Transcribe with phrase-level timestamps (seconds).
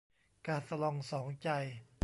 [0.47, 1.49] กาสะลองสองใจ